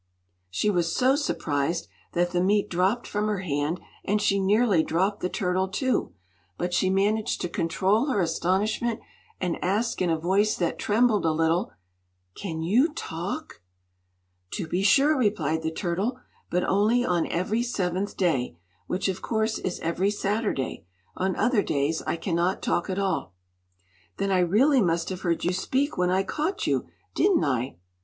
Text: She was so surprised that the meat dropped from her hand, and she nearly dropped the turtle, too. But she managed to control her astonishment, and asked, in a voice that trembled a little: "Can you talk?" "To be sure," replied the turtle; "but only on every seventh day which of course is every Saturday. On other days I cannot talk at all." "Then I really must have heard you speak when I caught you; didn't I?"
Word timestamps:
She 0.49 0.71
was 0.71 0.95
so 0.95 1.15
surprised 1.15 1.87
that 2.13 2.31
the 2.31 2.41
meat 2.41 2.71
dropped 2.71 3.05
from 3.05 3.27
her 3.27 3.41
hand, 3.41 3.79
and 4.03 4.19
she 4.19 4.39
nearly 4.39 4.81
dropped 4.81 5.19
the 5.19 5.29
turtle, 5.29 5.67
too. 5.67 6.13
But 6.57 6.73
she 6.73 6.89
managed 6.89 7.39
to 7.41 7.47
control 7.49 8.07
her 8.07 8.19
astonishment, 8.19 8.99
and 9.39 9.63
asked, 9.63 10.01
in 10.01 10.09
a 10.09 10.17
voice 10.17 10.55
that 10.55 10.79
trembled 10.79 11.23
a 11.23 11.31
little: 11.31 11.73
"Can 12.33 12.63
you 12.63 12.91
talk?" 12.95 13.61
"To 14.53 14.65
be 14.67 14.81
sure," 14.81 15.15
replied 15.15 15.61
the 15.61 15.69
turtle; 15.69 16.19
"but 16.49 16.63
only 16.63 17.05
on 17.05 17.27
every 17.27 17.61
seventh 17.61 18.17
day 18.17 18.57
which 18.87 19.07
of 19.07 19.21
course 19.21 19.59
is 19.59 19.79
every 19.81 20.09
Saturday. 20.09 20.83
On 21.15 21.35
other 21.35 21.61
days 21.61 22.01
I 22.07 22.15
cannot 22.17 22.63
talk 22.63 22.89
at 22.89 22.97
all." 22.97 23.35
"Then 24.17 24.31
I 24.31 24.39
really 24.39 24.81
must 24.81 25.09
have 25.09 25.21
heard 25.21 25.43
you 25.45 25.53
speak 25.53 25.95
when 25.95 26.09
I 26.09 26.23
caught 26.23 26.65
you; 26.65 26.87
didn't 27.13 27.43
I?" 27.43 27.75